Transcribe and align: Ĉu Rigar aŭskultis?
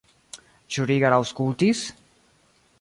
Ĉu 0.77 0.87
Rigar 0.93 1.17
aŭskultis? 1.19 1.85